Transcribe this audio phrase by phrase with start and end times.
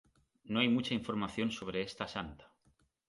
[0.45, 2.51] No hay mucha información sobre esta Santa.